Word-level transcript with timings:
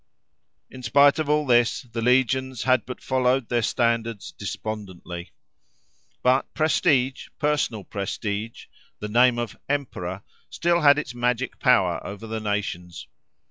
In 0.71 0.81
spite 0.81 1.19
of 1.19 1.29
all 1.29 1.45
this, 1.45 1.83
the 1.83 2.01
legions 2.01 2.63
had 2.63 2.87
but 2.87 3.03
followed 3.03 3.49
their 3.49 3.61
standards 3.61 4.31
despondently. 4.31 5.31
But 6.23 6.51
prestige, 6.55 7.27
personal 7.37 7.83
prestige, 7.83 8.65
the 8.97 9.09
name 9.09 9.37
of 9.37 9.55
"Emperor," 9.69 10.23
still 10.49 10.81
had 10.81 10.97
its 10.97 11.13
magic 11.13 11.59
power 11.59 12.03
over 12.03 12.25
the 12.25 12.39
nations. 12.39 13.05